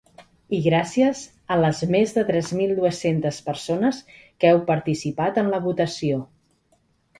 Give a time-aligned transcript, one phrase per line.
[0.59, 1.19] I gràcies
[1.55, 6.27] a les més de tres mil dues-centes persones que heu participat en la votació.